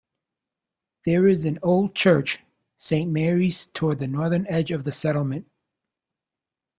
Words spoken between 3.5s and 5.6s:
toward the northern edge of the settlement.